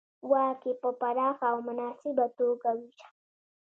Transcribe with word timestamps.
واک 0.31 0.59
یې 0.67 0.73
په 0.81 0.89
پراخه 0.99 1.45
او 1.51 1.57
مناسبه 1.67 2.25
توګه 2.37 2.69
وېشه 2.79 3.07